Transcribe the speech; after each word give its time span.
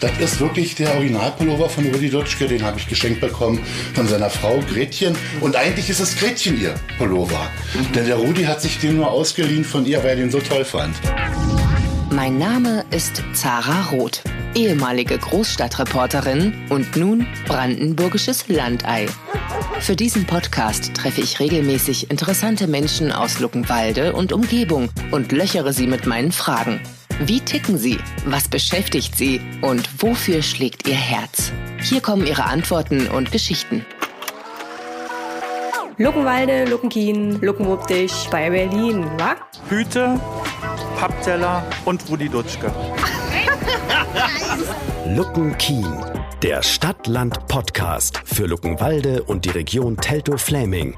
Das 0.00 0.18
ist 0.18 0.40
wirklich 0.40 0.74
der 0.74 0.94
Originalpullover 0.94 1.70
von 1.70 1.86
Rudi 1.86 2.10
Dutschke, 2.10 2.46
den 2.46 2.62
habe 2.62 2.78
ich 2.78 2.86
geschenkt 2.86 3.20
bekommen 3.20 3.60
von 3.94 4.06
seiner 4.06 4.28
Frau 4.28 4.60
Gretchen. 4.60 5.16
Und 5.40 5.56
eigentlich 5.56 5.88
ist 5.88 6.00
es 6.00 6.16
Gretchen 6.16 6.60
ihr 6.60 6.74
Pullover. 6.98 7.50
Denn 7.94 8.06
der 8.06 8.16
Rudi 8.16 8.44
hat 8.44 8.60
sich 8.60 8.78
den 8.78 8.96
nur 8.96 9.10
ausgeliehen 9.10 9.64
von 9.64 9.86
ihr, 9.86 9.98
weil 9.98 10.10
er 10.10 10.16
den 10.16 10.30
so 10.30 10.40
toll 10.40 10.64
fand. 10.64 10.94
Mein 12.10 12.38
Name 12.38 12.84
ist 12.90 13.22
Zara 13.32 13.90
Roth, 13.90 14.22
ehemalige 14.54 15.18
Großstadtreporterin 15.18 16.54
und 16.68 16.96
nun 16.96 17.26
brandenburgisches 17.46 18.48
Landei. 18.48 19.06
Für 19.80 19.96
diesen 19.96 20.26
Podcast 20.26 20.94
treffe 20.94 21.20
ich 21.20 21.40
regelmäßig 21.40 22.10
interessante 22.10 22.66
Menschen 22.66 23.12
aus 23.12 23.40
Luckenwalde 23.40 24.12
und 24.14 24.32
Umgebung 24.32 24.88
und 25.10 25.32
löchere 25.32 25.72
sie 25.72 25.86
mit 25.86 26.06
meinen 26.06 26.32
Fragen. 26.32 26.80
Wie 27.20 27.40
ticken 27.40 27.78
Sie? 27.78 27.98
Was 28.26 28.46
beschäftigt 28.46 29.16
Sie? 29.16 29.40
Und 29.62 30.02
wofür 30.02 30.42
schlägt 30.42 30.86
Ihr 30.86 30.94
Herz? 30.94 31.50
Hier 31.80 32.02
kommen 32.02 32.26
Ihre 32.26 32.44
Antworten 32.44 33.08
und 33.08 33.32
Geschichten. 33.32 33.86
Luckenwalde, 35.96 36.66
Luckenkien, 36.66 37.40
Luckenwuppdich 37.40 38.28
bei 38.30 38.50
Berlin, 38.50 39.06
wa? 39.16 39.34
Hüte, 39.70 40.20
Pappteller 40.98 41.64
und 41.86 42.06
Rudi 42.10 42.28
Dutschke. 42.28 42.70
Luckenkien, 45.06 46.04
der 46.42 46.62
Stadt-Land-Podcast 46.62 48.20
für 48.26 48.44
Luckenwalde 48.44 49.22
und 49.22 49.46
die 49.46 49.50
Region 49.50 49.96
Teltow-Fläming 49.96 50.94